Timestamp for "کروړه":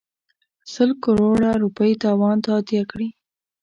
1.03-1.51